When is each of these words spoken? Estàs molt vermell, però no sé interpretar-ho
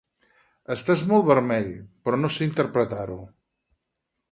Estàs 0.75 1.03
molt 1.11 1.27
vermell, 1.27 1.69
però 2.07 2.21
no 2.23 2.33
sé 2.39 2.49
interpretar-ho 2.49 3.21